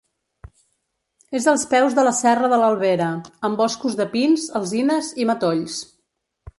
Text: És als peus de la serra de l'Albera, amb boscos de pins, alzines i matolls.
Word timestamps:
És 1.39 1.45
als 1.51 1.65
peus 1.73 1.99
de 1.99 2.07
la 2.09 2.15
serra 2.21 2.51
de 2.55 2.59
l'Albera, 2.63 3.11
amb 3.51 3.63
boscos 3.63 4.01
de 4.03 4.11
pins, 4.17 4.51
alzines 4.63 5.15
i 5.27 5.33
matolls. 5.35 5.83